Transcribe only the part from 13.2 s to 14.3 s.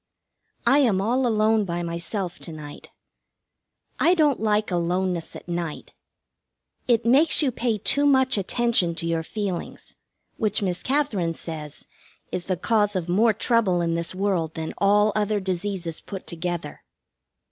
trouble in this